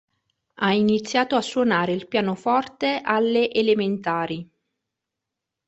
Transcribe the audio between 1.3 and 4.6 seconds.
a suonare il pianoforte alle elementari.